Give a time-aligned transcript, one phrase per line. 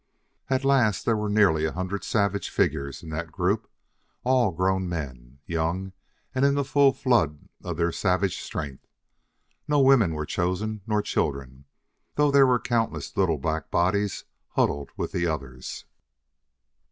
[0.49, 3.69] At last there were nearly a hundred savage figures in that group,
[4.23, 5.93] all grown men, young
[6.33, 8.87] and in the full flood of their savage strength.
[9.67, 11.65] No women were chosen, nor children,
[12.15, 14.25] though there were countless little black bodies
[14.55, 15.85] huddled with the others.